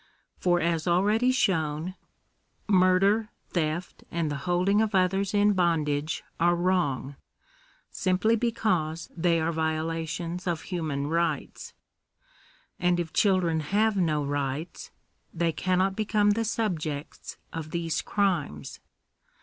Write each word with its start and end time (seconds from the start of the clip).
For, 0.35 0.59
as 0.59 0.87
already 0.87 1.31
shown 1.31 1.93
(pp. 2.67 2.73
112, 2.73 3.27
134), 3.29 3.29
murder, 3.29 3.29
theft, 3.53 4.03
and 4.09 4.31
the 4.31 4.49
holding 4.49 4.81
of 4.81 4.95
others 4.95 5.31
in 5.35 5.53
bondage 5.53 6.23
are 6.39 6.55
wrong, 6.55 7.17
simply 7.91 8.35
because 8.35 9.11
they 9.15 9.39
are 9.39 9.51
violations 9.51 10.47
of 10.47 10.63
human 10.63 11.05
rights; 11.05 11.75
and 12.79 12.99
if 12.99 13.13
children 13.13 13.59
have 13.59 13.95
no 13.95 14.25
rights, 14.25 14.89
they 15.31 15.51
cannot 15.51 15.95
become 15.95 16.31
the 16.31 16.45
subjects 16.45 17.37
of 17.53 17.69
these 17.69 18.01
crimes. 18.01 18.79